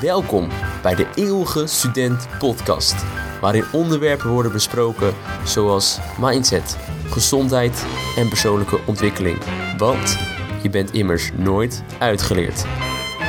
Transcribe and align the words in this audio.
Welkom 0.00 0.48
bij 0.82 0.94
de 0.94 1.06
Eeuwige 1.14 1.66
Student 1.66 2.28
Podcast, 2.38 3.04
waarin 3.40 3.64
onderwerpen 3.72 4.30
worden 4.30 4.52
besproken 4.52 5.14
zoals 5.44 5.98
mindset, 6.18 6.78
gezondheid 7.06 7.86
en 8.16 8.28
persoonlijke 8.28 8.80
ontwikkeling. 8.86 9.38
Want 9.78 10.18
je 10.62 10.70
bent 10.70 10.92
immers 10.92 11.30
nooit 11.36 11.82
uitgeleerd. 11.98 12.62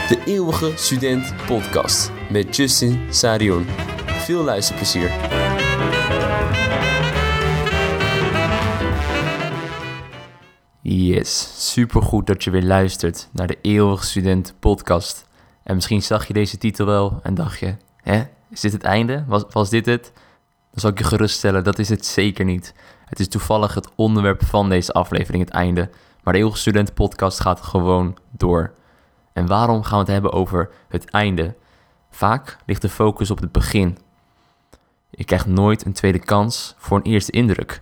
De 0.08 0.22
Eeuwige 0.26 0.72
Student 0.76 1.34
Podcast 1.46 2.12
met 2.30 2.56
Justin 2.56 3.08
Sarion. 3.10 3.66
Veel 4.06 4.44
luisterplezier. 4.44 5.12
Yes, 10.82 11.52
supergoed 11.72 12.28
dat 12.28 12.44
je 12.44 12.50
weer 12.50 12.64
luistert 12.64 13.30
naar 13.34 13.48
de 13.48 13.58
Eeuwige 13.62 14.06
Student 14.06 14.54
Podcast. 14.60 15.30
En 15.72 15.78
misschien 15.78 16.02
zag 16.02 16.28
je 16.28 16.34
deze 16.34 16.58
titel 16.58 16.86
wel 16.86 17.20
en 17.24 17.34
dacht 17.34 17.60
je, 17.60 17.76
hè, 18.02 18.24
is 18.50 18.62
dit 18.62 18.72
het 18.72 18.84
einde? 18.84 19.24
Was, 19.28 19.44
was 19.50 19.70
dit 19.70 19.86
het? 19.86 20.12
Dan 20.72 20.80
zal 20.80 20.90
ik 20.90 20.98
je 20.98 21.04
geruststellen, 21.04 21.64
dat 21.64 21.80
is 21.80 21.90
het 21.90 22.06
zeker 22.06 22.46
niet. 22.46 22.74
Het 23.06 23.20
is 23.20 23.28
toevallig 23.28 23.74
het 23.74 23.90
onderwerp 23.96 24.46
van 24.46 24.70
deze 24.70 24.94
aflevering, 24.94 25.44
het 25.44 25.54
einde. 25.54 25.90
Maar 26.24 26.34
de 26.34 26.40
Eeuwige 26.40 26.58
Student 26.58 26.94
Podcast 26.94 27.40
gaat 27.40 27.62
gewoon 27.62 28.18
door. 28.32 28.74
En 29.34 29.48
waarom 29.48 29.84
gaan 29.84 29.94
we 29.94 30.04
het 30.04 30.14
hebben 30.14 30.32
over 30.32 30.70
het 30.88 31.10
einde? 31.10 31.56
Vaak 32.10 32.58
ligt 32.66 32.82
de 32.82 32.90
focus 32.90 33.32
op 33.32 33.40
het 33.40 33.52
begin. 33.52 33.98
Je 35.10 35.24
krijgt 35.24 35.46
nooit 35.46 35.86
een 35.86 35.94
tweede 35.94 36.20
kans 36.20 36.76
voor 36.78 36.98
een 36.98 37.04
eerste 37.04 37.32
indruk. 37.32 37.72
Die 37.72 37.82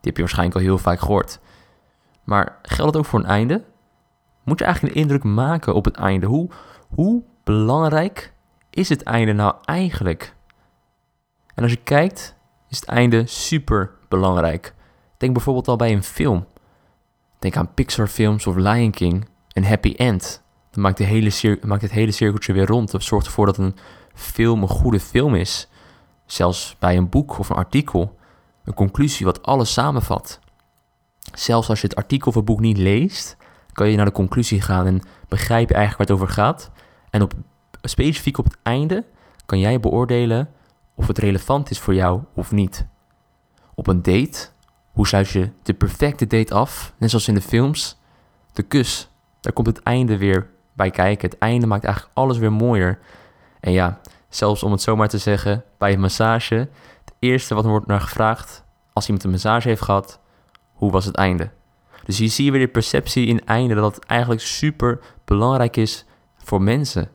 heb 0.00 0.16
je 0.16 0.22
waarschijnlijk 0.22 0.58
al 0.58 0.62
heel 0.62 0.78
vaak 0.78 1.00
gehoord. 1.00 1.38
Maar 2.24 2.58
geldt 2.62 2.92
het 2.92 3.04
ook 3.04 3.10
voor 3.10 3.18
een 3.18 3.26
einde? 3.26 3.64
Moet 4.44 4.58
je 4.58 4.64
eigenlijk 4.64 4.94
een 4.94 5.00
indruk 5.00 5.24
maken 5.24 5.74
op 5.74 5.84
het 5.84 5.96
einde? 5.96 6.26
Hoe, 6.26 6.50
hoe 6.96 7.22
belangrijk 7.44 8.32
is 8.70 8.88
het 8.88 9.02
einde 9.02 9.32
nou 9.32 9.54
eigenlijk? 9.64 10.34
En 11.54 11.62
als 11.62 11.72
je 11.72 11.82
kijkt, 11.82 12.36
is 12.68 12.80
het 12.80 12.88
einde 12.88 13.26
super 13.26 13.90
belangrijk. 14.08 14.74
Denk 15.16 15.32
bijvoorbeeld 15.32 15.68
al 15.68 15.76
bij 15.76 15.92
een 15.92 16.02
film. 16.02 16.46
Denk 17.38 17.56
aan 17.56 17.74
Pixar 17.74 18.06
films 18.06 18.46
of 18.46 18.54
Lion 18.56 18.90
King. 18.90 19.28
Een 19.52 19.64
happy 19.64 19.94
end. 19.96 20.42
Dan 20.70 20.82
maakt, 20.82 20.96
de 20.96 21.04
hele 21.04 21.58
maakt 21.62 21.82
het 21.82 21.90
hele 21.90 22.10
cirkeltje 22.10 22.52
weer 22.52 22.66
rond. 22.66 22.90
Dat 22.90 23.02
zorgt 23.02 23.26
ervoor 23.26 23.46
dat 23.46 23.58
een 23.58 23.76
film 24.14 24.62
een 24.62 24.68
goede 24.68 25.00
film 25.00 25.34
is. 25.34 25.68
Zelfs 26.26 26.76
bij 26.78 26.96
een 26.96 27.08
boek 27.08 27.38
of 27.38 27.48
een 27.48 27.56
artikel. 27.56 28.16
Een 28.64 28.74
conclusie 28.74 29.26
wat 29.26 29.42
alles 29.42 29.72
samenvat. 29.72 30.40
Zelfs 31.34 31.68
als 31.68 31.80
je 31.80 31.86
het 31.86 31.96
artikel 31.96 32.28
of 32.28 32.34
het 32.34 32.44
boek 32.44 32.60
niet 32.60 32.78
leest, 32.78 33.36
kan 33.72 33.90
je 33.90 33.96
naar 33.96 34.04
de 34.04 34.12
conclusie 34.12 34.60
gaan 34.60 34.86
en 34.86 35.02
begrijp 35.28 35.68
je 35.68 35.74
eigenlijk 35.74 36.08
waar 36.08 36.16
het 36.16 36.24
over 36.24 36.42
gaat. 36.42 36.70
En 37.16 37.22
op, 37.22 37.32
specifiek 37.82 38.38
op 38.38 38.44
het 38.44 38.56
einde 38.62 39.04
kan 39.46 39.58
jij 39.58 39.80
beoordelen 39.80 40.48
of 40.94 41.06
het 41.06 41.18
relevant 41.18 41.70
is 41.70 41.78
voor 41.78 41.94
jou 41.94 42.20
of 42.34 42.52
niet. 42.52 42.86
Op 43.74 43.86
een 43.86 44.02
date, 44.02 44.48
hoe 44.92 45.06
sluit 45.06 45.28
je 45.28 45.50
de 45.62 45.74
perfecte 45.74 46.26
date 46.26 46.54
af? 46.54 46.92
Net 46.96 47.10
zoals 47.10 47.28
in 47.28 47.34
de 47.34 47.40
films, 47.40 47.98
de 48.52 48.62
kus. 48.62 49.08
Daar 49.40 49.52
komt 49.52 49.66
het 49.66 49.82
einde 49.82 50.16
weer 50.18 50.50
bij 50.72 50.90
kijken. 50.90 51.30
Het 51.30 51.38
einde 51.38 51.66
maakt 51.66 51.84
eigenlijk 51.84 52.16
alles 52.16 52.38
weer 52.38 52.52
mooier. 52.52 52.98
En 53.60 53.72
ja, 53.72 54.00
zelfs 54.28 54.62
om 54.62 54.72
het 54.72 54.82
zomaar 54.82 55.08
te 55.08 55.18
zeggen, 55.18 55.64
bij 55.78 55.92
een 55.92 56.00
massage, 56.00 56.54
het 57.04 57.14
eerste 57.18 57.54
wat 57.54 57.64
er 57.64 57.70
wordt 57.70 57.86
naar 57.86 58.00
gevraagd 58.00 58.64
als 58.92 59.04
iemand 59.04 59.24
een 59.24 59.30
massage 59.30 59.68
heeft 59.68 59.82
gehad, 59.82 60.20
hoe 60.72 60.90
was 60.90 61.04
het 61.04 61.16
einde? 61.16 61.50
Dus 62.04 62.18
hier 62.18 62.30
zie 62.30 62.44
je 62.44 62.50
weer 62.50 62.66
de 62.66 62.72
perceptie 62.72 63.26
in 63.26 63.44
einde 63.44 63.74
dat 63.74 63.94
het 63.94 64.04
eigenlijk 64.04 64.40
super 64.40 65.00
belangrijk 65.24 65.76
is 65.76 66.06
voor 66.46 66.62
mensen. 66.62 67.08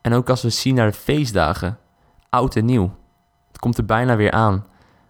En 0.00 0.12
ook 0.12 0.28
als 0.28 0.42
we 0.42 0.50
zien 0.50 0.74
naar 0.74 0.90
de 0.90 0.96
feestdagen, 0.96 1.78
oud 2.28 2.56
en 2.56 2.64
nieuw. 2.64 2.94
Het 3.46 3.58
komt 3.58 3.78
er 3.78 3.84
bijna 3.84 4.16
weer 4.16 4.30
aan. 4.30 4.66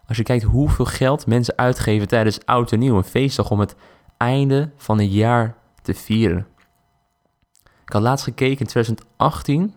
Als 0.06 0.16
je 0.16 0.22
kijkt 0.22 0.44
hoeveel 0.44 0.84
geld 0.84 1.26
mensen 1.26 1.56
uitgeven 1.56 2.08
tijdens 2.08 2.46
oud 2.46 2.72
en 2.72 2.78
nieuw, 2.78 2.96
een 2.96 3.04
feestdag 3.04 3.50
om 3.50 3.60
het 3.60 3.74
einde 4.16 4.70
van 4.76 4.98
het 4.98 5.12
jaar 5.12 5.54
te 5.82 5.94
vieren. 5.94 6.46
Ik 7.62 7.92
had 7.92 8.02
laatst 8.02 8.24
gekeken, 8.24 8.58
in 8.58 8.66
2018 8.66 9.74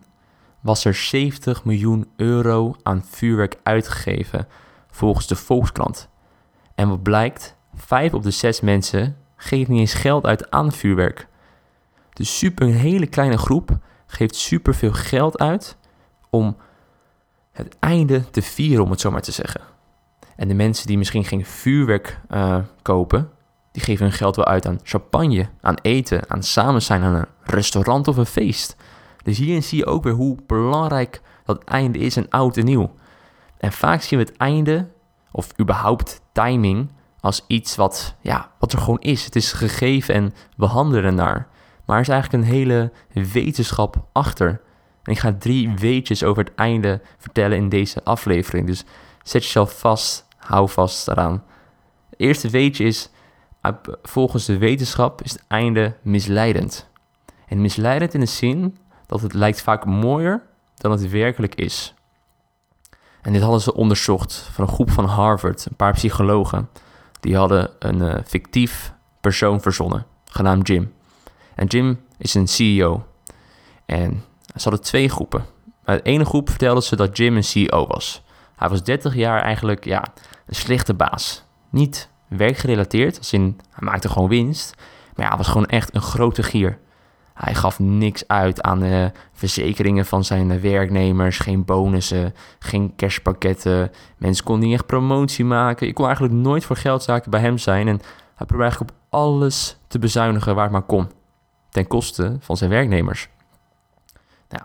was 0.60 0.84
er 0.84 0.94
70 0.94 1.64
miljoen 1.64 2.08
euro 2.16 2.76
aan 2.82 3.04
vuurwerk 3.04 3.56
uitgegeven, 3.62 4.48
volgens 4.90 5.26
de 5.26 5.36
Volkskrant. 5.36 6.08
En 6.74 6.88
wat 6.88 7.02
blijkt, 7.02 7.56
vijf 7.74 8.14
op 8.14 8.22
de 8.22 8.30
zes 8.30 8.60
mensen 8.60 9.16
geeft 9.36 9.68
niet 9.68 9.80
eens 9.80 9.94
geld 9.94 10.26
uit 10.26 10.50
aan 10.50 10.72
vuurwerk. 10.72 11.28
Dus 12.18 12.38
super, 12.38 12.66
een 12.66 12.74
hele 12.74 13.06
kleine 13.06 13.38
groep 13.38 13.78
geeft 14.06 14.34
super 14.34 14.74
veel 14.74 14.92
geld 14.92 15.38
uit 15.38 15.76
om 16.30 16.56
het 17.52 17.76
einde 17.78 18.30
te 18.30 18.42
vieren, 18.42 18.84
om 18.84 18.90
het 18.90 19.00
zo 19.00 19.10
maar 19.10 19.22
te 19.22 19.32
zeggen. 19.32 19.60
En 20.36 20.48
de 20.48 20.54
mensen 20.54 20.86
die 20.86 20.98
misschien 20.98 21.24
geen 21.24 21.44
vuurwerk 21.44 22.20
uh, 22.30 22.58
kopen, 22.82 23.30
die 23.72 23.82
geven 23.82 24.04
hun 24.06 24.14
geld 24.14 24.36
wel 24.36 24.44
uit 24.44 24.66
aan 24.66 24.80
champagne, 24.82 25.48
aan 25.60 25.74
eten, 25.82 26.30
aan 26.30 26.42
samen 26.42 26.82
zijn, 26.82 27.02
aan 27.02 27.14
een 27.14 27.26
restaurant 27.42 28.08
of 28.08 28.16
een 28.16 28.26
feest. 28.26 28.76
Dus 29.22 29.38
hierin 29.38 29.62
zie 29.62 29.78
je 29.78 29.86
ook 29.86 30.02
weer 30.02 30.12
hoe 30.12 30.36
belangrijk 30.46 31.20
dat 31.44 31.64
einde 31.64 31.98
is 31.98 32.16
en 32.16 32.28
oud 32.28 32.56
en 32.56 32.64
nieuw. 32.64 32.94
En 33.58 33.72
vaak 33.72 34.02
zien 34.02 34.18
we 34.18 34.24
het 34.24 34.36
einde, 34.36 34.88
of 35.30 35.60
überhaupt 35.60 36.20
timing, 36.32 36.90
als 37.20 37.44
iets 37.46 37.76
wat, 37.76 38.14
ja, 38.20 38.50
wat 38.58 38.72
er 38.72 38.78
gewoon 38.78 39.00
is. 39.00 39.24
Het 39.24 39.36
is 39.36 39.52
gegeven 39.52 40.14
en 40.14 40.34
we 40.56 40.66
handelen 40.66 41.04
ernaar. 41.04 41.48
Maar 41.88 41.96
er 41.96 42.02
is 42.02 42.08
eigenlijk 42.08 42.42
een 42.42 42.50
hele 42.50 42.92
wetenschap 43.32 44.04
achter. 44.12 44.48
En 45.02 45.12
ik 45.12 45.18
ga 45.18 45.34
drie 45.38 45.74
weetjes 45.76 46.24
over 46.24 46.44
het 46.44 46.54
einde 46.54 47.00
vertellen 47.18 47.56
in 47.56 47.68
deze 47.68 48.04
aflevering. 48.04 48.66
Dus 48.66 48.84
zet 49.22 49.44
jezelf 49.44 49.78
vast, 49.78 50.26
hou 50.36 50.68
vast 50.68 51.08
eraan. 51.08 51.44
Het 52.10 52.18
eerste 52.18 52.50
weetje 52.50 52.84
is, 52.84 53.10
volgens 54.02 54.44
de 54.44 54.58
wetenschap 54.58 55.22
is 55.22 55.32
het 55.32 55.44
einde 55.46 55.96
misleidend. 56.02 56.88
En 57.46 57.60
misleidend 57.60 58.14
in 58.14 58.20
de 58.20 58.26
zin 58.26 58.78
dat 59.06 59.20
het 59.20 59.32
lijkt 59.32 59.62
vaak 59.62 59.84
mooier 59.84 60.42
dan 60.74 60.90
het 60.90 61.10
werkelijk 61.10 61.54
is. 61.54 61.94
En 63.22 63.32
dit 63.32 63.42
hadden 63.42 63.60
ze 63.60 63.74
onderzocht 63.74 64.34
van 64.52 64.64
een 64.64 64.74
groep 64.74 64.90
van 64.90 65.04
Harvard, 65.04 65.66
een 65.66 65.76
paar 65.76 65.92
psychologen 65.92 66.68
die 67.20 67.36
hadden 67.36 67.70
een 67.78 67.98
uh, 67.98 68.14
fictief 68.24 68.92
persoon 69.20 69.60
verzonnen, 69.60 70.06
genaamd 70.24 70.66
Jim. 70.66 70.96
En 71.58 71.66
Jim 71.66 72.00
is 72.18 72.34
een 72.34 72.48
CEO. 72.48 73.04
En 73.86 74.24
ze 74.54 74.62
hadden 74.62 74.82
twee 74.82 75.08
groepen. 75.08 75.44
Bij 75.84 75.96
de 75.96 76.02
ene 76.02 76.24
groep 76.24 76.48
vertelden 76.48 76.82
ze 76.82 76.96
dat 76.96 77.16
Jim 77.16 77.36
een 77.36 77.44
CEO 77.44 77.86
was. 77.86 78.22
Hij 78.56 78.68
was 78.68 78.82
30 78.82 79.14
jaar 79.14 79.42
eigenlijk 79.42 79.84
ja, 79.84 80.04
een 80.46 80.54
slechte 80.54 80.94
baas. 80.94 81.44
Niet 81.70 82.08
werkgerelateerd, 82.28 83.18
als 83.18 83.32
in 83.32 83.60
hij 83.70 83.88
maakte 83.88 84.08
gewoon 84.08 84.28
winst. 84.28 84.74
Maar 85.14 85.24
ja, 85.24 85.28
hij 85.28 85.38
was 85.38 85.46
gewoon 85.46 85.66
echt 85.66 85.94
een 85.94 86.02
grote 86.02 86.42
gier. 86.42 86.78
Hij 87.34 87.54
gaf 87.54 87.78
niks 87.78 88.28
uit 88.28 88.62
aan 88.62 88.78
de 88.78 89.12
verzekeringen 89.32 90.06
van 90.06 90.24
zijn 90.24 90.60
werknemers, 90.60 91.38
geen 91.38 91.64
bonussen, 91.64 92.34
geen 92.58 92.92
cashpakketten. 92.96 93.90
Mensen 94.16 94.44
konden 94.44 94.68
niet 94.68 94.78
echt 94.78 94.86
promotie 94.86 95.44
maken. 95.44 95.86
Ik 95.86 95.94
kon 95.94 96.04
eigenlijk 96.04 96.34
nooit 96.34 96.64
voor 96.64 96.76
geldzaken 96.76 97.30
bij 97.30 97.40
hem 97.40 97.58
zijn 97.58 97.88
en 97.88 98.00
hij 98.34 98.46
probeerde 98.46 98.62
eigenlijk 98.62 98.90
op 98.90 98.96
alles 99.08 99.78
te 99.86 99.98
bezuinigen 99.98 100.54
waar 100.54 100.64
het 100.64 100.72
maar 100.72 100.82
kon, 100.82 101.08
ten 101.70 101.86
koste 101.86 102.36
van 102.40 102.56
zijn 102.56 102.70
werknemers. 102.70 103.28
Nou, 104.48 104.62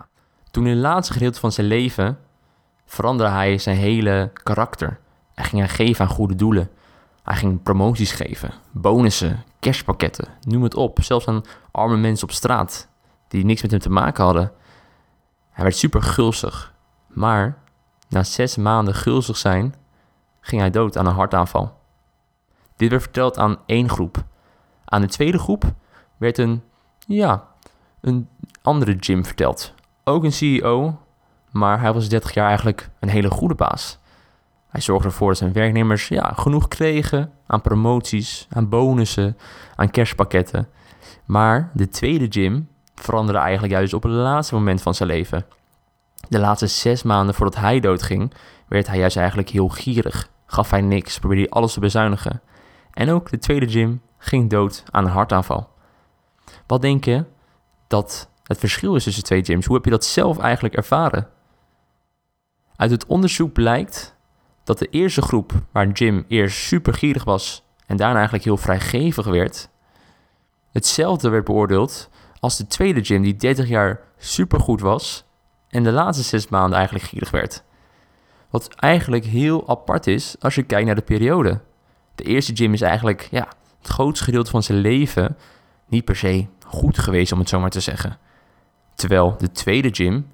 toen 0.52 0.66
in 0.66 0.72
het 0.72 0.82
laatste 0.82 1.14
gedeelte 1.14 1.40
van 1.40 1.52
zijn 1.52 1.68
leven 1.68 2.20
veranderde 2.86 3.34
hij 3.34 3.58
zijn 3.58 3.78
hele 3.78 4.32
karakter. 4.44 5.00
Hij 5.34 5.46
ging 5.46 5.62
hij 5.62 5.70
geven 5.70 6.06
aan 6.06 6.12
goede 6.12 6.36
doelen. 6.36 6.70
Hij 7.24 7.36
ging 7.36 7.64
promoties 7.64 8.12
geven, 8.12 8.54
bonussen, 8.72 9.44
cashpakketten, 9.60 10.28
noem 10.42 10.64
het 10.64 10.76
op. 10.76 11.04
Zelfs 11.04 11.28
aan 11.28 11.44
arme 11.72 11.98
mensen 11.98 12.28
op 12.28 12.34
straat 12.34 12.88
die 13.28 13.46
niks 13.46 13.62
met 13.62 13.72
hem 13.72 13.80
te 13.80 13.90
maken 13.90 14.24
hadden. 14.24 14.52
Hij 15.50 15.64
werd 15.64 15.78
super 15.78 16.02
gulzig. 16.02 16.74
Maar 17.08 17.58
na 18.10 18.24
zes 18.24 18.58
maanden 18.58 18.96
gulzig 18.96 19.38
zijn, 19.38 19.76
ging 20.42 20.62
hij 20.62 20.70
dood 20.70 20.98
aan 20.98 21.06
een 21.06 21.14
hartaanval. 21.14 21.80
Dit 22.76 22.90
werd 22.90 23.02
verteld 23.02 23.38
aan 23.38 23.58
één 23.66 23.90
groep. 23.90 24.24
Aan 24.86 25.02
de 25.02 25.08
tweede 25.08 25.40
groep 25.40 25.74
werd 26.18 26.38
een, 26.38 26.64
ja, 27.08 27.48
een 28.02 28.28
andere 28.62 28.96
Jim 28.96 29.26
verteld. 29.26 29.74
Ook 30.04 30.24
een 30.24 30.34
CEO, 30.34 31.00
maar 31.52 31.80
hij 31.80 31.94
was 31.94 32.10
30 32.10 32.34
jaar 32.34 32.48
eigenlijk 32.48 32.90
een 33.00 33.10
hele 33.10 33.30
goede 33.30 33.56
baas. 33.56 33.98
Hij 34.68 34.82
zorgde 34.82 35.08
ervoor 35.08 35.28
dat 35.28 35.38
zijn 35.38 35.54
werknemers 35.54 36.08
ja, 36.08 36.34
genoeg 36.36 36.68
kregen 36.68 37.32
aan 37.48 37.62
promoties, 37.62 38.48
aan 38.50 38.70
bonussen, 38.70 39.38
aan 39.76 39.90
kerstpakketten. 39.90 40.68
Maar 41.26 41.70
de 41.74 41.90
tweede 41.90 42.28
Jim 42.28 42.68
veranderde 42.96 43.40
eigenlijk 43.40 43.74
juist 43.74 43.94
op 43.94 44.04
het 44.04 44.12
laatste 44.12 44.54
moment 44.54 44.82
van 44.82 44.96
zijn 44.96 45.10
leven. 45.10 45.46
De 46.30 46.40
laatste 46.40 46.68
zes 46.68 47.04
maanden 47.04 47.36
voordat 47.36 47.56
hij 47.56 47.80
doodging, 47.80 48.34
werd 48.68 48.88
hij 48.88 48.98
juist 48.98 49.18
eigenlijk 49.18 49.50
heel 49.50 49.68
gierig. 49.68 50.30
Gaf 50.46 50.70
hij 50.70 50.82
niks, 50.82 51.20
probeerde 51.20 51.44
hij 51.44 51.52
alles 51.52 51.74
te 51.74 51.80
bezuinigen. 51.80 52.42
En 52.92 53.10
ook 53.10 53.30
de 53.30 53.38
tweede 53.38 53.66
Jim 53.66 54.02
ging 54.18 54.50
dood 54.50 54.84
aan 54.92 55.06
een 55.06 55.12
hartaanval. 55.12 55.70
Wat 56.68 56.82
denk 56.82 57.06
je 57.06 57.26
dat 57.88 58.30
het 58.44 58.60
verschil 58.60 58.96
is 58.96 59.04
tussen 59.04 59.24
twee 59.24 59.44
gyms? 59.44 59.66
Hoe 59.66 59.76
heb 59.76 59.86
je 59.86 59.92
dat 59.92 60.06
zelf 60.06 60.40
eigenlijk 60.40 60.76
ervaren? 60.76 61.30
Uit 62.76 62.92
het 62.92 63.06
onderzoek 63.06 63.54
blijkt 63.54 64.16
dat 64.64 64.80
de 64.80 64.90
eerste 64.90 65.22
groep, 65.22 65.52
waar 65.72 65.86
een 65.86 65.96
gym 65.96 66.26
eerst 66.28 66.58
super 66.58 66.94
gierig 66.94 67.24
was 67.24 67.64
en 67.88 67.98
daarna 67.98 68.16
eigenlijk 68.16 68.44
heel 68.44 68.58
vrijgevig 68.58 69.26
werd, 69.26 69.70
hetzelfde 70.72 71.30
werd 71.30 71.46
beoordeeld 71.46 72.10
als 72.40 72.58
de 72.58 72.68
tweede 72.68 73.04
gym 73.04 73.22
die 73.22 73.36
30 73.36 73.68
jaar 73.68 74.00
supergoed 74.18 74.82
was 74.82 75.26
en 75.70 75.84
de 75.84 75.92
laatste 75.92 76.24
zes 76.24 76.48
maanden 76.48 76.78
eigenlijk 76.78 77.08
gierig 77.08 77.32
werd. 77.32 77.64
Wat 78.50 78.74
eigenlijk 78.74 79.26
heel 79.26 79.70
apart 79.70 80.08
is 80.08 80.36
als 80.40 80.56
je 80.56 80.64
kijkt 80.64 80.86
naar 80.86 80.96
de 80.96 81.02
periode. 81.02 81.62
De 82.16 82.24
eerste 82.24 82.56
gym 82.56 82.74
is 82.74 82.82
eigenlijk 82.82 83.28
ja, 83.32 83.48
het 83.78 83.88
grootste 83.88 84.24
gedeelte 84.24 84.52
van 84.52 84.64
zijn 84.64 84.78
leven 84.78 85.38
niet 85.94 86.06
per 86.06 86.16
se 86.16 86.48
goed 86.66 86.98
geweest, 86.98 87.32
om 87.32 87.40
het 87.40 87.50
zo 87.50 87.60
maar 87.60 87.70
te 87.70 87.80
zeggen. 87.80 88.18
Terwijl 88.96 89.36
de 89.38 89.52
tweede 89.52 89.90
gym 89.92 90.28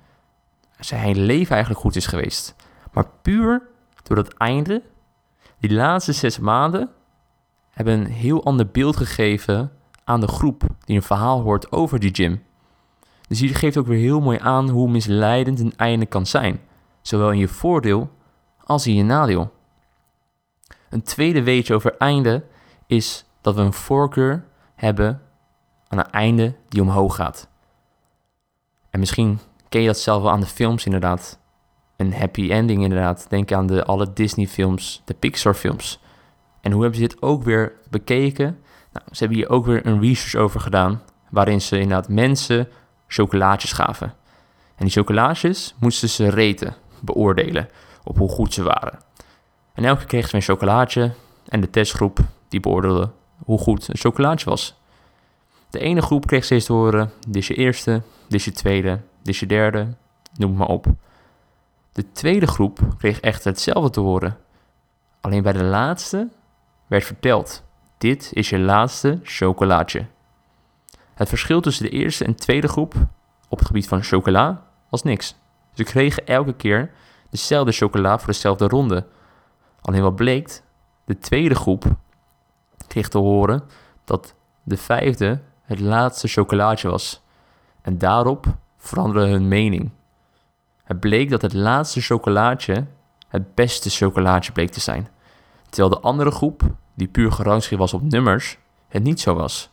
zijn 0.80 1.20
leven 1.20 1.52
eigenlijk 1.52 1.82
goed 1.82 1.96
is 1.96 2.06
geweest. 2.06 2.56
Maar 2.94 3.06
puur 3.22 3.62
door 4.04 4.16
dat 4.16 4.34
einde, 4.34 4.82
die 5.60 5.74
laatste 5.74 6.14
zes 6.14 6.40
maanden, 6.40 6.90
hebben 7.70 7.94
een 7.94 8.06
heel 8.06 8.44
ander 8.44 8.68
beeld 8.68 8.98
gegeven 8.98 9.72
aan 10.04 10.20
de 10.20 10.28
groep 10.28 10.64
die 10.86 10.96
een 10.96 11.04
verhaal 11.04 11.42
hoort 11.42 11.72
over 11.72 12.00
die 12.00 12.16
gym. 12.16 12.44
Dus 13.28 13.40
hier 13.40 13.56
geeft 13.56 13.78
ook 13.78 13.88
weer 13.88 14.00
heel 14.00 14.22
mooi 14.22 14.40
aan 14.42 14.70
hoe 14.70 14.90
misleidend 14.90 15.60
een 15.60 15.74
einde 15.76 16.06
kan 16.06 16.26
zijn, 16.26 16.60
zowel 17.02 17.32
in 17.32 17.38
je 17.38 17.48
voordeel 17.48 18.10
als 18.64 18.88
in 18.88 18.96
je 18.96 19.04
nadeel. 19.04 19.54
Een 20.90 21.02
tweede 21.02 21.44
weetje 21.44 21.74
over 21.74 21.98
einde 21.98 22.44
is 22.88 23.26
dat 23.42 23.56
we 23.56 23.62
een 23.62 23.74
voorkeur 23.74 24.46
hebben 24.76 25.22
aan 25.90 25.98
een 25.98 26.12
einde 26.12 26.56
die 26.70 26.82
omhoog 26.82 27.16
gaat. 27.16 27.48
En 28.90 29.00
misschien 29.00 29.40
ken 29.70 29.82
je 29.82 29.88
dat 29.88 30.00
zelf 30.00 30.22
wel 30.22 30.32
aan 30.32 30.40
de 30.40 30.46
films 30.46 30.86
inderdaad. 30.86 31.40
Een 31.96 32.14
happy 32.14 32.52
ending 32.52 32.84
inderdaad. 32.84 33.26
Denk 33.30 33.52
aan 33.52 33.68
de, 33.68 33.86
alle 33.86 34.14
Disney 34.14 34.48
films, 34.48 35.02
de 35.06 35.14
Pixar 35.14 35.54
films. 35.54 36.02
En 36.62 36.72
hoe 36.72 36.82
hebben 36.82 37.00
ze 37.00 37.08
dit 37.08 37.22
ook 37.22 37.44
weer 37.44 37.74
bekeken? 37.90 38.60
Nou, 38.94 39.06
ze 39.12 39.20
hebben 39.20 39.38
hier 39.38 39.50
ook 39.50 39.66
weer 39.66 39.86
een 39.86 40.02
research 40.02 40.44
over 40.44 40.60
gedaan, 40.60 41.02
waarin 41.30 41.62
ze 41.62 41.80
inderdaad 41.80 42.10
mensen 42.10 42.68
chocolaatjes 43.08 43.72
gaven. 43.72 44.14
En 44.76 44.86
die 44.86 44.94
chocolaatjes 44.94 45.76
moesten 45.80 46.10
ze 46.10 46.30
reten, 46.30 46.76
beoordelen 47.00 47.70
op 48.04 48.18
hoe 48.18 48.30
goed 48.30 48.54
ze 48.54 48.64
waren. 48.64 49.00
En 49.74 49.86
elke 49.86 50.00
keer 50.00 50.08
kregen 50.08 50.30
ze 50.30 50.36
een 50.36 50.42
chocolaatje 50.42 51.12
en 51.48 51.62
de 51.62 51.70
testgroep 51.70 52.20
die 52.48 52.60
beoordeelde 52.60 53.12
hoe 53.46 53.60
goed 53.60 53.88
een 53.88 53.98
chocolaatje 53.98 54.50
was. 54.50 54.79
De 55.70 55.80
ene 55.80 56.02
groep 56.02 56.28
kreeg 56.28 56.44
steeds 56.44 56.66
te 56.66 56.74
horen, 56.74 57.12
dit 57.20 57.36
is 57.36 57.48
je 57.48 57.56
eerste, 57.56 58.02
dit 58.28 58.40
is 58.40 58.46
je 58.46 58.52
tweede, 58.52 59.02
dit 59.18 59.34
is 59.34 59.40
je 59.40 59.46
derde, 59.46 59.88
noem 60.36 60.56
maar 60.56 60.68
op. 60.68 60.86
De 61.92 62.12
tweede 62.12 62.48
groep 62.48 62.80
kreeg 62.98 63.20
echt 63.20 63.44
hetzelfde 63.44 63.90
te 63.90 64.00
horen. 64.00 64.38
Alleen 65.22 65.44
bij 65.44 65.54
de 65.54 65.64
laatste 65.64 66.28
werd 66.88 67.06
verteld, 67.06 67.64
dit 67.98 68.32
is 68.34 68.50
je 68.50 68.60
laatste 68.60 69.20
chocolaatje. 69.24 70.06
Het 71.14 71.30
verschil 71.30 71.62
tussen 71.62 71.86
de 71.86 71.92
eerste 71.92 72.26
en 72.26 72.36
tweede 72.36 72.68
groep 72.68 72.94
op 73.50 73.58
het 73.58 73.68
gebied 73.68 73.88
van 73.88 74.04
chocola 74.04 74.64
was 74.90 75.04
niks. 75.04 75.36
Ze 75.74 75.84
kregen 75.84 76.26
elke 76.26 76.54
keer 76.54 76.92
dezelfde 77.30 77.72
chocola 77.72 78.18
voor 78.18 78.28
dezelfde 78.28 78.68
ronde. 78.68 79.06
Alleen 79.82 80.02
wat 80.02 80.16
bleek, 80.16 80.62
de 81.06 81.18
tweede 81.18 81.56
groep 81.56 81.86
kreeg 82.88 83.08
te 83.08 83.18
horen 83.18 83.64
dat 84.04 84.36
de 84.64 84.78
vijfde 84.78 85.42
het 85.70 85.80
laatste 85.80 86.28
chocolaatje 86.28 86.90
was. 86.90 87.22
En 87.82 87.98
daarop 87.98 88.46
veranderde 88.78 89.30
hun 89.32 89.48
mening. 89.48 89.90
Het 90.84 91.00
bleek 91.00 91.30
dat 91.30 91.42
het 91.42 91.54
laatste 91.54 92.02
chocolaatje 92.02 92.86
het 93.28 93.56
beste 93.56 93.90
chocolaatje 93.90 94.52
bleek 94.52 94.72
te 94.72 94.80
zijn. 94.80 95.08
Terwijl 95.70 95.90
de 95.90 96.00
andere 96.00 96.32
groep, 96.32 96.62
die 96.94 97.08
puur 97.08 97.32
gerangschikt 97.32 97.80
was 97.80 97.94
op 97.94 98.02
nummers, 98.02 98.58
het 98.88 99.04
niet 99.04 99.20
zo 99.20 99.34
was. 99.34 99.70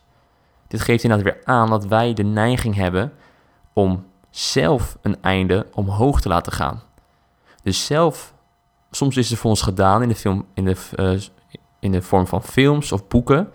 Dit 0.67 0.81
geeft 0.81 1.03
inderdaad 1.03 1.33
weer 1.33 1.45
aan 1.45 1.69
dat 1.69 1.85
wij 1.85 2.13
de 2.13 2.23
neiging 2.23 2.75
hebben 2.75 3.13
om 3.73 4.05
zelf 4.29 4.97
een 5.01 5.21
einde 5.21 5.67
omhoog 5.73 6.21
te 6.21 6.29
laten 6.29 6.51
gaan. 6.51 6.81
Dus 7.63 7.85
zelf, 7.85 8.33
soms 8.91 9.17
is 9.17 9.29
het 9.29 9.39
voor 9.39 9.49
ons 9.49 9.61
gedaan 9.61 10.01
in 10.01 10.09
de, 10.09 10.15
film, 10.15 10.45
in 10.53 10.65
de, 10.65 10.75
uh, 10.95 11.21
in 11.79 11.91
de 11.91 12.01
vorm 12.01 12.27
van 12.27 12.43
films 12.43 12.91
of 12.91 13.07
boeken. 13.07 13.51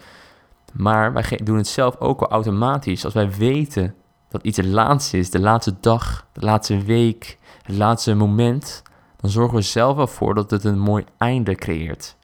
Maar 0.73 1.13
wij 1.13 1.41
doen 1.45 1.57
het 1.57 1.67
zelf 1.67 1.97
ook 1.99 2.21
al 2.21 2.29
automatisch. 2.29 3.05
Als 3.05 3.15
wij 3.15 3.31
weten 3.31 3.95
dat 4.29 4.43
iets 4.43 4.57
het 4.57 4.67
laatste 4.67 5.19
is, 5.19 5.31
de 5.31 5.41
laatste 5.41 5.75
dag, 5.81 6.27
de 6.33 6.41
laatste 6.41 6.83
week, 6.83 7.39
het 7.63 7.77
laatste 7.77 8.15
moment, 8.15 8.83
dan 9.17 9.31
zorgen 9.31 9.57
we 9.57 9.63
zelf 9.63 9.99
ervoor 9.99 10.35
dat 10.35 10.51
het 10.51 10.65
een 10.65 10.79
mooi 10.79 11.05
einde 11.17 11.55
creëert. 11.55 12.17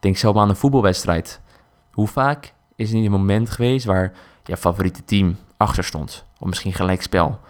Denk 0.00 0.16
zelf 0.16 0.36
aan 0.36 0.48
een 0.48 0.56
voetbalwedstrijd. 0.56 1.40
Hoe 1.92 2.08
vaak 2.08 2.54
is 2.76 2.88
er 2.88 2.96
niet 2.96 3.04
een 3.04 3.10
moment 3.10 3.50
geweest 3.50 3.84
waar 3.84 4.12
je 4.44 4.56
favoriete 4.56 5.04
team 5.04 5.36
achter 5.56 5.84
stond? 5.84 6.24
Of 6.38 6.48
misschien 6.48 6.72
gelijkspel. 6.72 7.40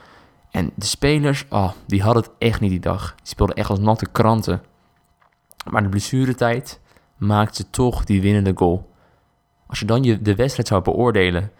En 0.51 0.71
de 0.75 0.87
spelers, 0.87 1.45
oh, 1.49 1.71
die 1.87 2.03
hadden 2.03 2.23
het 2.23 2.33
echt 2.39 2.61
niet 2.61 2.71
die 2.71 2.81
dag. 2.81 3.15
Die 3.17 3.27
speelden 3.27 3.57
echt 3.57 3.71
als 3.71 3.79
natte 3.79 4.07
kranten. 4.13 4.63
Maar 5.71 5.83
de 5.83 5.89
blessuretijd 5.89 6.81
maakt 7.17 7.57
ze 7.57 7.71
toch 7.71 8.05
die 8.05 8.23
winnende 8.23 8.53
goal. 8.55 8.91
Als 9.69 9.79
je 9.79 9.85
dan 9.85 10.03
je, 10.03 10.23
de 10.23 10.35
wedstrijd 10.35 10.69
zou 10.69 10.83
beoordelen, 10.83 11.53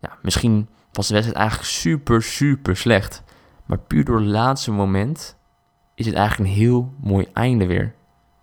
ja, 0.00 0.18
misschien 0.22 0.68
was 0.92 1.08
de 1.08 1.14
wedstrijd 1.14 1.40
eigenlijk 1.40 1.70
super, 1.70 2.22
super 2.22 2.76
slecht. 2.76 3.22
Maar 3.66 3.78
puur 3.78 4.04
door 4.04 4.16
het 4.16 4.26
laatste 4.26 4.70
moment 4.70 5.36
is 5.94 6.06
het 6.06 6.14
eigenlijk 6.14 6.50
een 6.50 6.56
heel 6.56 6.92
mooi 7.00 7.26
einde 7.32 7.66
weer. 7.66 7.94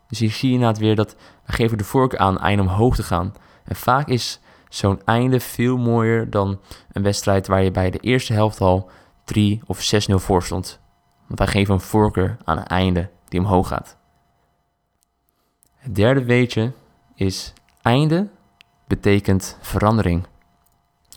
Dus 0.08 0.20
hier 0.20 0.32
zie 0.32 0.50
je 0.50 0.56
inderdaad 0.56 0.80
weer 0.80 0.96
dat 0.96 1.16
we 1.46 1.54
geven 1.54 1.78
de 1.78 1.84
voorkeur 1.84 2.20
aan 2.20 2.40
einde 2.40 2.62
omhoog 2.62 2.96
te 2.96 3.04
gaan. 3.04 3.34
En 3.64 3.76
vaak 3.76 4.08
is 4.08 4.40
zo'n 4.70 5.02
einde 5.06 5.40
veel 5.40 5.78
mooier 5.78 6.30
dan 6.30 6.60
een 6.92 7.04
wedstrijd 7.04 7.48
waar 7.48 7.64
je 7.64 7.72
bij 7.72 7.90
de 7.90 8.00
eerste 8.00 8.34
helft 8.34 8.62
al 8.62 8.90
3 9.24 9.62
of 9.66 9.94
6-0 10.12 10.14
voor 10.16 10.44
stond. 10.44 10.80
Want 11.28 11.40
wij 11.40 11.48
geven 11.48 11.74
een 11.74 11.82
voorkeur 11.82 12.38
aan 12.44 12.58
een 12.58 12.68
einde 12.68 13.10
die 13.28 13.40
omhoog 13.40 13.68
gaat. 13.68 13.98
Het 15.76 15.96
derde 15.96 16.24
weetje 16.24 16.72
is 17.16 17.54
einde 17.82 18.30
betekent 18.90 19.58
verandering. 19.62 20.28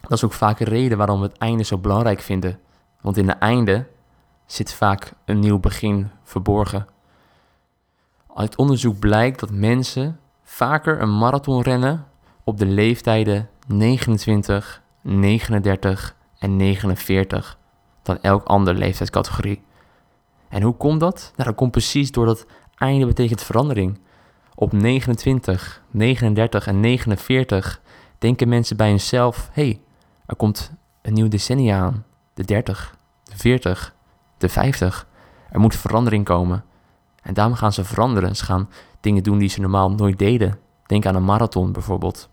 Dat 0.00 0.12
is 0.12 0.24
ook 0.24 0.32
vaak 0.32 0.60
een 0.60 0.66
reden 0.66 0.98
waarom 0.98 1.20
we 1.20 1.26
het 1.26 1.38
einde 1.38 1.64
zo 1.64 1.78
belangrijk 1.78 2.20
vinden. 2.20 2.60
Want 3.00 3.16
in 3.16 3.28
het 3.28 3.38
einde 3.38 3.86
zit 4.46 4.74
vaak 4.74 5.12
een 5.24 5.38
nieuw 5.38 5.58
begin 5.58 6.10
verborgen. 6.22 6.86
Uit 8.34 8.56
onderzoek 8.56 8.98
blijkt 8.98 9.40
dat 9.40 9.50
mensen 9.50 10.18
vaker 10.42 11.00
een 11.00 11.18
marathon 11.18 11.62
rennen 11.62 12.06
op 12.44 12.58
de 12.58 12.66
leeftijden 12.66 13.48
29, 13.66 14.82
39 15.00 16.16
en 16.38 16.56
49 16.56 17.58
dan 18.02 18.18
elk 18.20 18.44
andere 18.44 18.78
leeftijdscategorie. 18.78 19.62
En 20.48 20.62
hoe 20.62 20.74
komt 20.76 21.00
dat? 21.00 21.32
Nou, 21.36 21.48
dat 21.48 21.58
komt 21.58 21.70
precies 21.70 22.10
doordat 22.10 22.46
einde 22.74 23.06
betekent 23.06 23.42
verandering. 23.42 23.98
Op 24.62 24.72
29, 24.72 25.82
39 25.90 26.66
en 26.66 26.80
49 26.80 27.80
denken 28.18 28.48
mensen 28.48 28.76
bij 28.76 28.88
hunzelf: 28.88 29.48
hey, 29.52 29.80
er 30.26 30.36
komt 30.36 30.72
een 31.02 31.12
nieuw 31.12 31.28
decennia 31.28 31.78
aan. 31.78 32.04
De 32.34 32.44
30, 32.44 32.96
de 33.22 33.36
40, 33.36 33.94
de 34.38 34.48
50. 34.48 35.06
Er 35.50 35.60
moet 35.60 35.76
verandering 35.76 36.24
komen. 36.24 36.64
En 37.22 37.34
daarom 37.34 37.54
gaan 37.54 37.72
ze 37.72 37.84
veranderen. 37.84 38.36
Ze 38.36 38.44
gaan 38.44 38.68
dingen 39.00 39.22
doen 39.22 39.38
die 39.38 39.48
ze 39.48 39.60
normaal 39.60 39.90
nooit 39.90 40.18
deden. 40.18 40.58
Denk 40.86 41.06
aan 41.06 41.14
een 41.14 41.24
marathon 41.24 41.72
bijvoorbeeld. 41.72 42.28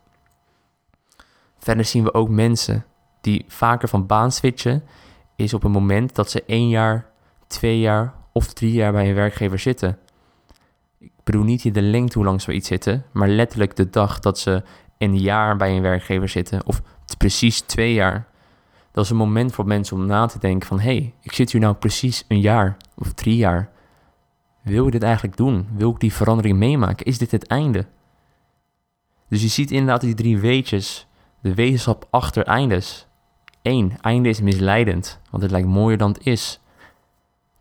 Verder 1.58 1.86
zien 1.86 2.04
we 2.04 2.14
ook 2.14 2.30
mensen 2.30 2.86
die 3.22 3.46
vaker 3.48 3.88
van 3.88 4.06
baan 4.06 4.32
switchen, 4.32 4.84
is 5.36 5.54
op 5.54 5.64
een 5.64 5.72
moment 5.72 6.16
dat 6.16 6.30
ze 6.30 6.44
één 6.46 6.70
jaar, 6.70 7.06
twee 7.48 7.80
jaar 7.80 8.14
of 8.32 8.54
drie 8.54 8.72
jaar 8.72 8.92
bij 8.92 9.10
een 9.10 9.16
werkgever 9.16 9.60
zitten. 9.60 9.98
Bedoel 11.30 11.44
niet 11.44 11.74
de 11.74 11.82
lengte 11.82 12.18
hoe 12.18 12.28
lang 12.28 12.42
ze 12.42 12.54
iets 12.54 12.68
zitten, 12.68 13.06
maar 13.12 13.28
letterlijk 13.28 13.76
de 13.76 13.90
dag 13.90 14.20
dat 14.20 14.40
ze 14.40 14.64
een 14.98 15.20
jaar 15.20 15.58
bij 15.58 15.76
een 15.76 15.82
werkgever 15.82 16.30
zitten, 16.30 16.66
of 16.66 16.82
precies 17.18 17.62
twee 17.62 17.94
jaar. 17.94 18.28
Dat 18.92 19.04
is 19.04 19.10
een 19.10 19.18
moment 19.18 19.54
voor 19.54 19.66
mensen 19.66 19.98
om 19.98 20.06
na 20.06 20.26
te 20.26 20.40
denken 20.40 20.68
van, 20.68 20.80
hé, 20.80 20.96
hey, 20.96 21.14
ik 21.22 21.32
zit 21.32 21.52
hier 21.52 21.62
nou 21.62 21.76
precies 21.76 22.26
een 22.28 22.40
jaar 22.40 22.78
of 22.96 23.14
drie 23.14 23.36
jaar. 23.36 23.70
Wil 24.62 24.86
ik 24.86 24.92
dit 24.92 25.04
eigenlijk 25.04 25.38
doen? 25.38 25.68
Wil 25.76 25.90
ik 25.90 26.00
die 26.00 26.14
verandering 26.14 26.58
meemaken? 26.58 27.06
Is 27.06 27.18
dit 27.18 27.32
het 27.32 27.48
einde? 27.48 27.86
Dus 29.28 29.42
je 29.42 29.48
ziet 29.48 29.72
inderdaad 29.72 30.02
die 30.02 30.14
drie 30.14 30.38
weetjes, 30.38 31.08
de 31.42 31.54
wetenschap 31.54 32.08
achter 32.10 32.46
eindes. 32.46 33.08
1. 33.62 34.02
Einde 34.02 34.30
is 34.30 34.42
misleidend, 34.42 35.20
want 35.30 35.44
het 35.44 35.52
lijkt 35.52 35.68
mooier 35.68 35.98
dan 35.98 36.12
het 36.12 36.26
is. 36.26 36.60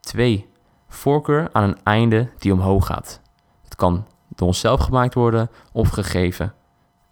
2. 0.00 0.46
Voorkeur 0.88 1.48
aan 1.52 1.62
een 1.62 1.78
einde 1.82 2.30
die 2.38 2.52
omhoog 2.52 2.86
gaat. 2.86 3.26
Kan 3.78 4.06
door 4.28 4.46
onszelf 4.46 4.80
gemaakt 4.80 5.14
worden 5.14 5.50
of 5.72 5.88
gegeven. 5.88 6.54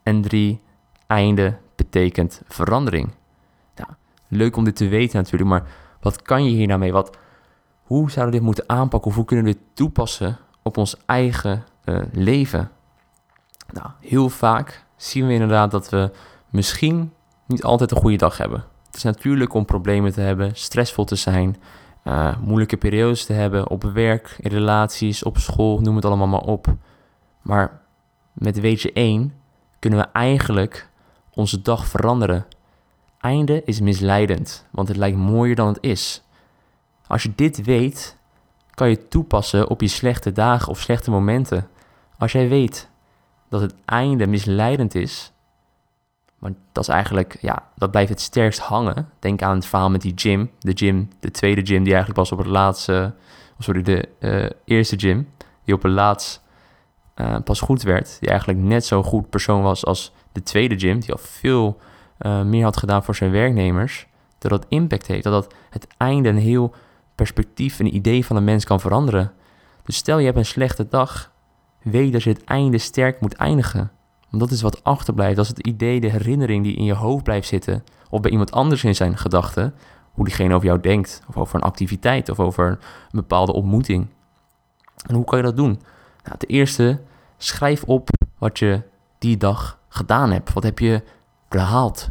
En 0.03 0.21
3. 0.21 0.61
Einde 1.07 1.57
betekent 1.75 2.41
verandering. 2.47 3.09
Leuk 4.27 4.55
om 4.55 4.63
dit 4.63 4.75
te 4.75 4.87
weten 4.87 5.17
natuurlijk, 5.17 5.49
maar 5.49 5.67
wat 6.01 6.21
kan 6.21 6.43
je 6.43 6.49
hier 6.49 6.67
nou 6.67 6.79
mee? 6.79 6.91
Wat, 6.91 7.17
hoe 7.83 8.11
zouden 8.11 8.25
we 8.25 8.31
dit 8.31 8.41
moeten 8.41 8.69
aanpakken? 8.69 9.09
Of 9.09 9.15
hoe 9.15 9.25
kunnen 9.25 9.45
we 9.45 9.51
dit 9.51 9.61
toepassen 9.73 10.37
op 10.63 10.77
ons 10.77 10.95
eigen 11.05 11.63
uh, 11.85 11.99
leven? 12.11 12.71
Nou, 13.73 13.87
heel 13.99 14.29
vaak 14.29 14.85
zien 14.95 15.27
we 15.27 15.33
inderdaad 15.33 15.71
dat 15.71 15.89
we 15.89 16.11
misschien 16.49 17.13
niet 17.45 17.63
altijd 17.63 17.91
een 17.91 17.97
goede 17.97 18.17
dag 18.17 18.37
hebben. 18.37 18.63
Het 18.85 18.95
is 18.95 19.03
natuurlijk 19.03 19.53
om 19.53 19.65
problemen 19.65 20.11
te 20.11 20.21
hebben, 20.21 20.55
stressvol 20.55 21.05
te 21.05 21.15
zijn, 21.15 21.55
uh, 22.07 22.37
moeilijke 22.39 22.77
periodes 22.77 23.25
te 23.25 23.33
hebben 23.33 23.69
op 23.69 23.83
werk, 23.83 24.35
in 24.39 24.51
relaties, 24.51 25.23
op 25.23 25.37
school, 25.37 25.79
noem 25.79 25.95
het 25.95 26.05
allemaal 26.05 26.27
maar 26.27 26.41
op. 26.41 26.75
Maar 27.41 27.81
met 28.33 28.59
weetje 28.59 28.91
1 28.91 29.33
kunnen 29.79 29.99
we 29.99 30.05
eigenlijk 30.11 30.89
onze 31.33 31.61
dag 31.61 31.87
veranderen. 31.87 32.45
Einde 33.19 33.61
is 33.63 33.79
misleidend, 33.79 34.65
want 34.71 34.87
het 34.87 34.97
lijkt 34.97 35.17
mooier 35.17 35.55
dan 35.55 35.67
het 35.67 35.77
is. 35.81 36.23
Als 37.07 37.23
je 37.23 37.31
dit 37.35 37.63
weet, 37.63 38.17
kan 38.73 38.89
je 38.89 39.07
toepassen 39.07 39.69
op 39.69 39.81
je 39.81 39.87
slechte 39.87 40.31
dagen 40.31 40.69
of 40.69 40.79
slechte 40.79 41.11
momenten. 41.11 41.67
Als 42.17 42.31
jij 42.31 42.49
weet 42.49 42.89
dat 43.49 43.61
het 43.61 43.75
einde 43.85 44.27
misleidend 44.27 44.95
is, 44.95 45.31
maar 46.39 46.51
dat 46.71 46.83
is 46.83 46.89
eigenlijk, 46.89 47.37
ja, 47.41 47.69
dat 47.75 47.91
blijft 47.91 48.09
het 48.09 48.21
sterkst 48.21 48.59
hangen. 48.59 49.09
Denk 49.19 49.41
aan 49.41 49.55
het 49.55 49.65
verhaal 49.65 49.89
met 49.89 50.01
die 50.01 50.13
gym. 50.15 50.51
De 50.59 50.71
gym, 50.75 51.09
de 51.19 51.31
tweede 51.31 51.65
gym 51.65 51.83
die 51.83 51.93
eigenlijk 51.93 52.13
pas 52.13 52.31
op 52.31 52.37
het 52.37 52.47
laatste, 52.47 53.13
sorry, 53.59 53.81
de 53.81 54.09
uh, 54.19 54.49
eerste 54.65 54.99
gym, 54.99 55.27
die 55.63 55.73
op 55.73 55.83
het 55.83 55.91
laatst 55.91 56.43
uh, 57.15 57.37
pas 57.43 57.61
goed 57.61 57.81
werd. 57.81 58.17
Die 58.19 58.29
eigenlijk 58.29 58.59
net 58.59 58.85
zo 58.85 59.03
goed 59.03 59.29
persoon 59.29 59.61
was 59.61 59.85
als 59.85 60.13
de 60.31 60.43
tweede 60.43 60.79
gym, 60.79 60.99
die 60.99 61.11
al 61.11 61.19
veel 61.21 61.79
uh, 62.19 62.41
meer 62.43 62.63
had 62.63 62.77
gedaan 62.77 63.03
voor 63.03 63.15
zijn 63.15 63.31
werknemers. 63.31 64.07
Dat 64.37 64.51
dat 64.51 64.65
impact 64.69 65.07
heeft, 65.07 65.23
dat 65.23 65.33
dat 65.33 65.53
het 65.69 65.87
einde 65.97 66.29
een 66.29 66.37
heel 66.37 66.73
perspectief, 67.15 67.79
een 67.79 67.95
idee 67.95 68.25
van 68.25 68.35
een 68.35 68.43
mens 68.43 68.65
kan 68.65 68.79
veranderen. 68.79 69.31
Dus 69.83 69.95
stel 69.95 70.17
je 70.17 70.25
hebt 70.25 70.37
een 70.37 70.45
slechte 70.45 70.87
dag, 70.87 71.31
weet 71.81 72.13
dat 72.13 72.23
je 72.23 72.29
het 72.29 72.43
einde 72.43 72.77
sterk 72.77 73.21
moet 73.21 73.33
eindigen. 73.33 73.91
Want 74.29 74.41
dat 74.41 74.51
is 74.51 74.61
wat 74.61 74.83
achterblijft. 74.83 75.39
Is 75.39 75.47
het 75.47 75.67
idee, 75.67 75.99
de 75.99 76.09
herinnering 76.09 76.63
die 76.63 76.75
in 76.75 76.83
je 76.83 76.93
hoofd 76.93 77.23
blijft 77.23 77.47
zitten. 77.47 77.83
Of 78.09 78.21
bij 78.21 78.31
iemand 78.31 78.51
anders 78.51 78.83
in 78.83 78.95
zijn 78.95 79.17
gedachten. 79.17 79.73
Hoe 80.11 80.25
diegene 80.25 80.53
over 80.53 80.67
jou 80.67 80.79
denkt. 80.79 81.21
Of 81.27 81.37
over 81.37 81.55
een 81.55 81.61
activiteit. 81.61 82.29
Of 82.29 82.39
over 82.39 82.69
een 82.69 82.79
bepaalde 83.11 83.53
ontmoeting. 83.53 84.07
En 85.07 85.15
hoe 85.15 85.25
kan 85.25 85.37
je 85.37 85.43
dat 85.43 85.57
doen? 85.57 85.81
Nou, 86.23 86.37
ten 86.37 86.49
eerste, 86.49 87.01
schrijf 87.37 87.83
op 87.83 88.09
wat 88.37 88.59
je 88.59 88.81
die 89.17 89.37
dag 89.37 89.79
gedaan 89.87 90.31
hebt. 90.31 90.53
Wat 90.53 90.63
heb 90.63 90.79
je 90.79 91.03
behaald? 91.47 92.09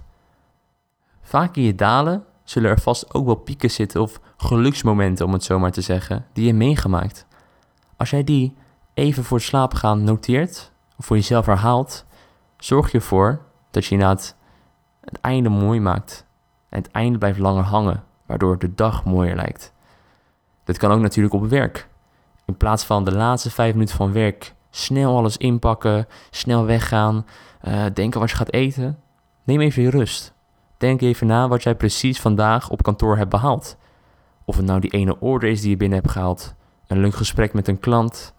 Vaak 1.22 1.56
in 1.56 1.62
je 1.62 1.74
dalen 1.74 2.24
zullen 2.44 2.70
er 2.70 2.80
vast 2.80 3.14
ook 3.14 3.26
wel 3.26 3.34
pieken 3.34 3.70
zitten 3.70 4.00
of 4.00 4.20
geluksmomenten, 4.36 5.26
om 5.26 5.32
het 5.32 5.44
zo 5.44 5.58
maar 5.58 5.72
te 5.72 5.80
zeggen, 5.80 6.26
die 6.32 6.46
je 6.46 6.54
meegemaakt. 6.54 7.26
Als 7.96 8.10
jij 8.10 8.24
die 8.24 8.54
even 8.94 9.24
voor 9.24 9.40
slapen 9.40 9.78
gaan 9.78 10.04
noteert, 10.04 10.72
of 10.98 11.04
voor 11.04 11.16
jezelf 11.16 11.46
herhaalt, 11.46 12.04
zorg 12.58 12.92
je 12.92 12.98
ervoor 12.98 13.40
dat 13.70 13.84
je 13.84 13.90
inderdaad 13.90 14.36
het 15.00 15.20
einde 15.20 15.48
mooi 15.48 15.80
maakt. 15.80 16.26
En 16.68 16.82
het 16.82 16.90
einde 16.90 17.18
blijft 17.18 17.38
langer 17.38 17.64
hangen, 17.64 18.04
waardoor 18.26 18.58
de 18.58 18.74
dag 18.74 19.04
mooier 19.04 19.36
lijkt. 19.36 19.72
Dit 20.64 20.78
kan 20.78 20.90
ook 20.90 21.00
natuurlijk 21.00 21.34
op 21.34 21.46
werk. 21.48 21.88
In 22.44 22.56
plaats 22.56 22.84
van 22.84 23.04
de 23.04 23.12
laatste 23.12 23.50
vijf 23.50 23.72
minuten 23.72 23.96
van 23.96 24.12
werk 24.12 24.54
snel 24.70 25.16
alles 25.16 25.36
inpakken, 25.36 26.06
snel 26.30 26.64
weggaan, 26.64 27.26
uh, 27.62 27.84
denken 27.94 28.20
wat 28.20 28.30
je 28.30 28.36
gaat 28.36 28.52
eten. 28.52 28.98
Neem 29.44 29.60
even 29.60 29.82
je 29.82 29.90
rust. 29.90 30.34
Denk 30.76 31.00
even 31.00 31.26
na 31.26 31.48
wat 31.48 31.62
jij 31.62 31.74
precies 31.74 32.20
vandaag 32.20 32.68
op 32.70 32.82
kantoor 32.82 33.16
hebt 33.16 33.30
behaald. 33.30 33.76
Of 34.44 34.56
het 34.56 34.66
nou 34.66 34.80
die 34.80 34.90
ene 34.90 35.20
order 35.20 35.48
is 35.48 35.60
die 35.60 35.70
je 35.70 35.76
binnen 35.76 35.98
hebt 35.98 36.10
gehaald, 36.10 36.54
een 36.86 36.98
leuk 36.98 37.14
gesprek 37.14 37.52
met 37.52 37.68
een 37.68 37.80
klant, 37.80 38.34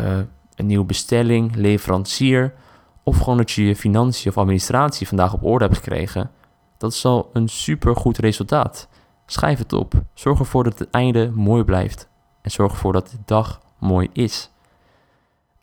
uh, 0.00 0.18
een 0.56 0.66
nieuwe 0.66 0.84
bestelling, 0.84 1.54
leverancier, 1.54 2.54
of 3.02 3.18
gewoon 3.18 3.36
dat 3.36 3.50
je 3.50 3.64
je 3.64 3.76
financiën 3.76 4.30
of 4.30 4.38
administratie 4.38 5.08
vandaag 5.08 5.32
op 5.32 5.44
orde 5.44 5.64
hebt 5.64 5.76
gekregen. 5.76 6.30
Dat 6.78 6.92
is 6.92 7.04
al 7.04 7.30
een 7.32 7.48
super 7.48 7.96
goed 7.96 8.18
resultaat. 8.18 8.88
Schrijf 9.26 9.58
het 9.58 9.72
op. 9.72 9.94
Zorg 10.14 10.38
ervoor 10.38 10.64
dat 10.64 10.78
het 10.78 10.90
einde 10.90 11.30
mooi 11.34 11.64
blijft. 11.64 12.08
En 12.42 12.50
zorg 12.50 12.72
ervoor 12.72 12.92
dat 12.92 13.08
de 13.10 13.18
dag 13.24 13.60
mooi 13.78 14.08
is. 14.12 14.50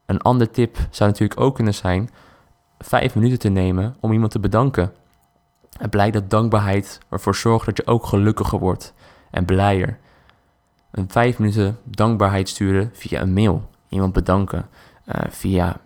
Een 0.05 0.21
ander 0.21 0.51
tip 0.51 0.77
zou 0.89 1.09
natuurlijk 1.09 1.39
ook 1.39 1.55
kunnen 1.55 1.73
zijn 1.73 2.09
vijf 2.79 3.15
minuten 3.15 3.39
te 3.39 3.49
nemen 3.49 3.95
om 3.99 4.11
iemand 4.11 4.31
te 4.31 4.39
bedanken. 4.39 4.93
Het 5.77 5.89
blijkt 5.89 6.13
dat 6.13 6.29
dankbaarheid 6.29 6.99
ervoor 7.09 7.35
zorgt 7.35 7.65
dat 7.65 7.77
je 7.77 7.87
ook 7.87 8.05
gelukkiger 8.05 8.59
wordt 8.59 8.93
en 9.31 9.45
blijer. 9.45 9.97
Een 10.91 11.09
vijf 11.09 11.39
minuten 11.39 11.77
dankbaarheid 11.83 12.49
sturen 12.49 12.89
via 12.93 13.21
een 13.21 13.33
mail. 13.33 13.69
Iemand 13.93 14.13
bedanken. 14.13 14.67
Uh, 15.05 15.15
via 15.29 15.79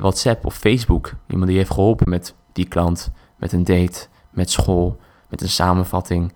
WhatsApp 0.00 0.46
of 0.46 0.54
Facebook. 0.54 1.12
Iemand 1.26 1.48
die 1.48 1.58
heeft 1.58 1.70
geholpen 1.70 2.10
met 2.10 2.34
die 2.52 2.68
klant, 2.68 3.10
met 3.36 3.52
een 3.52 3.64
date, 3.64 4.06
met 4.30 4.50
school, 4.50 5.00
met 5.28 5.40
een 5.42 5.48
samenvatting. 5.48 6.32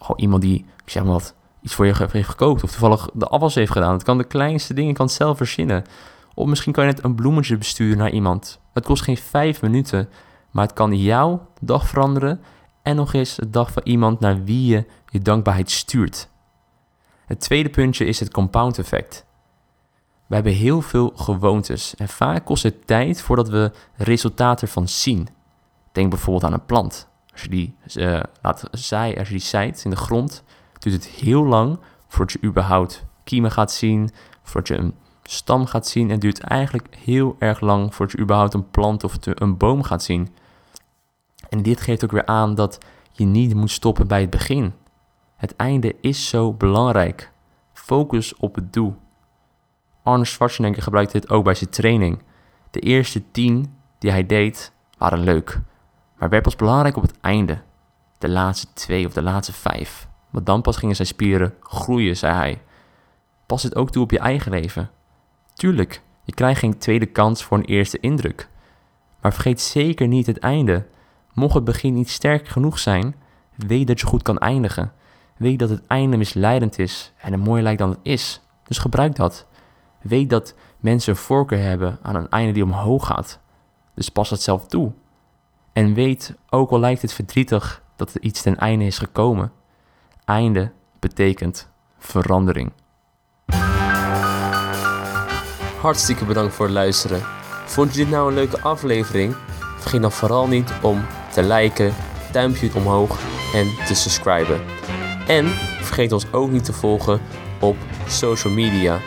Gewoon 0.00 0.20
iemand 0.20 0.42
die, 0.42 0.58
ik 0.84 0.90
zeg 0.90 1.02
maar 1.02 1.12
wat, 1.12 1.34
iets 1.62 1.74
voor 1.74 1.86
je 1.86 2.06
heeft 2.12 2.28
gekookt 2.28 2.62
of 2.62 2.70
toevallig 2.70 3.08
de 3.14 3.26
afwas 3.26 3.54
heeft 3.54 3.72
gedaan. 3.72 3.92
Het 3.92 4.02
kan 4.02 4.18
de 4.18 4.24
kleinste 4.24 4.74
dingen, 4.74 4.94
kan 4.94 5.08
zelf 5.08 5.36
verzinnen. 5.36 5.84
Of 6.34 6.46
misschien 6.46 6.72
kan 6.72 6.86
je 6.86 6.92
net 6.92 7.04
een 7.04 7.14
bloemetje 7.14 7.56
besturen 7.56 7.98
naar 7.98 8.10
iemand. 8.10 8.60
Het 8.72 8.84
kost 8.84 9.02
geen 9.02 9.16
vijf 9.16 9.62
minuten, 9.62 10.08
maar 10.50 10.64
het 10.64 10.74
kan 10.74 10.96
jouw 10.96 11.48
dag 11.60 11.88
veranderen 11.88 12.40
en 12.82 12.96
nog 12.96 13.12
eens 13.12 13.34
de 13.34 13.50
dag 13.50 13.72
van 13.72 13.82
iemand 13.84 14.20
naar 14.20 14.44
wie 14.44 14.66
je 14.66 14.86
je 15.08 15.20
dankbaarheid 15.20 15.70
stuurt. 15.70 16.28
Het 17.26 17.40
tweede 17.40 17.68
puntje 17.68 18.04
is 18.04 18.20
het 18.20 18.30
compound 18.30 18.78
effect. 18.78 19.26
We 20.30 20.36
hebben 20.36 20.52
heel 20.52 20.80
veel 20.80 21.12
gewoontes 21.14 21.94
en 21.94 22.08
vaak 22.08 22.44
kost 22.44 22.62
het 22.62 22.86
tijd 22.86 23.22
voordat 23.22 23.48
we 23.48 23.72
resultaten 23.94 24.66
ervan 24.66 24.88
zien. 24.88 25.28
Denk 25.92 26.10
bijvoorbeeld 26.10 26.44
aan 26.44 26.52
een 26.52 26.66
plant. 26.66 27.08
Als 27.32 27.42
je 27.42 27.48
die 27.48 27.74
uh, 27.94 28.20
laat 28.42 28.70
als 28.70 28.88
je 28.88 29.24
die 29.28 29.38
zaait 29.38 29.84
in 29.84 29.90
de 29.90 29.96
grond, 29.96 30.42
duurt 30.78 30.94
het 30.94 31.06
heel 31.06 31.44
lang 31.44 31.78
voordat 32.08 32.40
je 32.40 32.48
überhaupt 32.48 33.04
kiemen 33.24 33.50
gaat 33.50 33.72
zien, 33.72 34.10
voordat 34.42 34.68
je 34.68 34.76
een 34.76 34.94
stam 35.22 35.66
gaat 35.66 35.86
zien. 35.86 36.10
En 36.10 36.18
duurt 36.18 36.40
eigenlijk 36.40 36.96
heel 36.96 37.36
erg 37.38 37.60
lang 37.60 37.94
voordat 37.94 38.16
je 38.16 38.22
überhaupt 38.22 38.54
een 38.54 38.70
plant 38.70 39.04
of 39.04 39.16
een 39.22 39.56
boom 39.56 39.82
gaat 39.82 40.02
zien. 40.02 40.28
En 41.48 41.62
dit 41.62 41.80
geeft 41.80 42.04
ook 42.04 42.12
weer 42.12 42.26
aan 42.26 42.54
dat 42.54 42.78
je 43.12 43.24
niet 43.24 43.54
moet 43.54 43.70
stoppen 43.70 44.06
bij 44.06 44.20
het 44.20 44.30
begin. 44.30 44.72
Het 45.36 45.56
einde 45.56 45.96
is 46.00 46.28
zo 46.28 46.52
belangrijk. 46.52 47.32
Focus 47.72 48.36
op 48.36 48.54
het 48.54 48.72
doel. 48.72 48.96
Arnold 50.10 50.28
Schwarzenegger 50.28 50.82
gebruikte 50.82 51.20
dit 51.20 51.30
ook 51.30 51.44
bij 51.44 51.54
zijn 51.54 51.70
training. 51.70 52.22
De 52.70 52.80
eerste 52.80 53.30
tien 53.30 53.74
die 53.98 54.10
hij 54.10 54.26
deed 54.26 54.72
waren 54.98 55.18
leuk, 55.18 55.60
maar 56.18 56.28
werd 56.28 56.42
pas 56.42 56.56
belangrijk 56.56 56.96
op 56.96 57.02
het 57.02 57.20
einde. 57.20 57.60
De 58.18 58.28
laatste 58.28 58.66
twee 58.72 59.06
of 59.06 59.12
de 59.12 59.22
laatste 59.22 59.52
vijf. 59.52 60.08
Want 60.30 60.46
dan 60.46 60.62
pas 60.62 60.76
gingen 60.76 60.96
zijn 60.96 61.08
spieren 61.08 61.54
groeien, 61.60 62.16
zei 62.16 62.34
hij. 62.34 62.62
Pas 63.46 63.62
het 63.62 63.76
ook 63.76 63.90
toe 63.90 64.02
op 64.02 64.10
je 64.10 64.18
eigen 64.18 64.50
leven. 64.50 64.90
Tuurlijk, 65.54 66.02
je 66.24 66.34
krijgt 66.34 66.60
geen 66.60 66.78
tweede 66.78 67.06
kans 67.06 67.44
voor 67.44 67.58
een 67.58 67.64
eerste 67.64 68.00
indruk. 68.00 68.48
Maar 69.20 69.32
vergeet 69.32 69.60
zeker 69.60 70.08
niet 70.08 70.26
het 70.26 70.38
einde. 70.38 70.86
Mocht 71.32 71.54
het 71.54 71.64
begin 71.64 71.94
niet 71.94 72.10
sterk 72.10 72.48
genoeg 72.48 72.78
zijn, 72.78 73.14
weet 73.56 73.86
dat 73.86 74.00
je 74.00 74.06
goed 74.06 74.22
kan 74.22 74.38
eindigen. 74.38 74.92
Weet 75.36 75.58
dat 75.58 75.68
het 75.70 75.82
einde 75.86 76.16
misleidend 76.16 76.78
is 76.78 77.12
en 77.16 77.32
er 77.32 77.38
mooier 77.38 77.62
lijkt 77.62 77.78
dan 77.78 77.90
het 77.90 77.98
is. 78.02 78.40
Dus 78.64 78.78
gebruik 78.78 79.16
dat. 79.16 79.46
Weet 80.00 80.30
dat 80.30 80.54
mensen 80.78 81.12
een 81.12 81.18
voorkeur 81.18 81.62
hebben 81.62 81.98
aan 82.02 82.14
een 82.14 82.28
einde 82.28 82.52
die 82.52 82.62
omhoog 82.62 83.06
gaat. 83.06 83.40
Dus 83.94 84.08
pas 84.08 84.30
het 84.30 84.42
zelf 84.42 84.66
toe. 84.66 84.92
En 85.72 85.94
weet, 85.94 86.34
ook 86.50 86.70
al 86.70 86.80
lijkt 86.80 87.02
het 87.02 87.12
verdrietig, 87.12 87.82
dat 87.96 88.14
er 88.14 88.22
iets 88.22 88.42
ten 88.42 88.56
einde 88.56 88.84
is 88.84 88.98
gekomen. 88.98 89.52
Einde 90.24 90.72
betekent 90.98 91.68
verandering. 91.98 92.72
Hartstikke 95.80 96.24
bedankt 96.24 96.54
voor 96.54 96.64
het 96.64 96.74
luisteren. 96.74 97.22
Vond 97.64 97.94
je 97.94 97.98
dit 97.98 98.10
nou 98.10 98.28
een 98.28 98.34
leuke 98.34 98.60
aflevering? 98.60 99.36
Vergeet 99.78 100.02
dan 100.02 100.12
vooral 100.12 100.48
niet 100.48 100.72
om 100.82 101.04
te 101.32 101.42
liken, 101.42 101.94
duimpje 102.32 102.70
omhoog 102.74 103.18
en 103.54 103.66
te 103.86 103.94
subscriben. 103.94 104.60
En 105.26 105.46
vergeet 105.80 106.12
ons 106.12 106.32
ook 106.32 106.50
niet 106.50 106.64
te 106.64 106.72
volgen 106.72 107.20
op 107.60 107.76
social 108.06 108.52
media. 108.52 108.98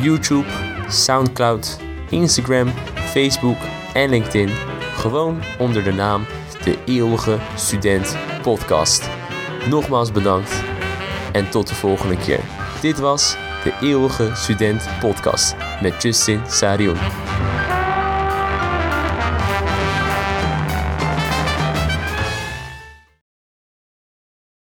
YouTube, 0.00 0.46
Soundcloud, 0.88 1.78
Instagram, 2.10 2.68
Facebook 2.94 3.56
en 3.94 4.10
LinkedIn. 4.10 4.48
Gewoon 4.94 5.42
onder 5.58 5.84
de 5.84 5.92
naam 5.92 6.24
De 6.64 6.78
Eeuwige 6.84 7.38
Student 7.56 8.16
Podcast. 8.42 9.08
Nogmaals 9.68 10.12
bedankt 10.12 10.62
en 11.32 11.50
tot 11.50 11.68
de 11.68 11.74
volgende 11.74 12.16
keer. 12.16 12.40
Dit 12.80 12.98
was 12.98 13.36
De 13.64 13.72
Eeuwige 13.80 14.30
Student 14.34 14.88
Podcast 15.00 15.56
met 15.82 16.02
Justin 16.02 16.40
Sarion. 16.46 16.96